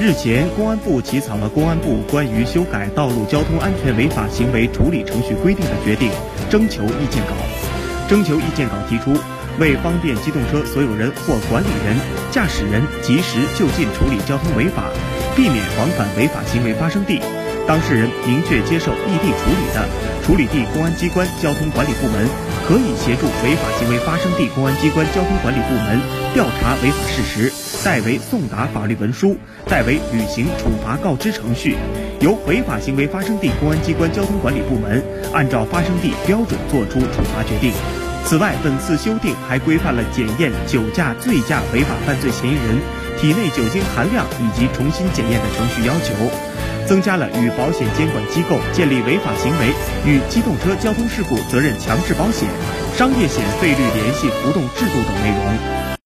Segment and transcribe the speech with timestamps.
[0.00, 6.08] 日前，公安部起草了《公安部关于修改道路交通安全违法行为处理程序规定的决定》
[6.50, 7.34] 征求意见稿。
[8.08, 9.12] 征求意见稿提出，
[9.58, 11.94] 为方便机动车所有人或管理人、
[12.30, 14.84] 驾驶人及时就近处理交通违法，
[15.36, 17.20] 避免往返违法行为发生地，
[17.70, 19.86] 当事人明确接受异地处理的，
[20.26, 22.28] 处理地公安机关交通管理部门
[22.66, 26.00] 可以协助违法行为发生地公安机关交通管理部门
[26.34, 27.52] 调查违法事实。
[27.84, 31.76] 代为送达法律文书，代为履行处罚告知程序，
[32.18, 35.00] 由违法行为发生地公安机关交通管理部门
[35.32, 37.72] 按照发生地标准作出处罚决定。
[38.26, 42.80] 此外，本次修订还规范了检验酒驾、醉驾违法犯罪嫌疑人
[43.20, 46.14] 体内酒精含量以及重新检验的程序要求，
[46.90, 49.68] 增加了与保险监管机构建立违法行为
[50.04, 52.48] 与机动车交通事故责任强制保险、
[52.96, 55.90] 商业险费率联系浮动制度等内容。